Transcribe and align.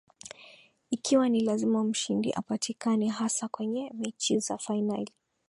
Ikiwa 0.89 1.29
ni 1.29 1.39
lazima 1.41 1.83
mshindi 1.83 2.31
apatikane 2.33 3.07
hasa 3.09 3.47
kwenye 3.47 3.91
mechi 3.93 4.39
za 4.39 4.57
finali 4.57 5.13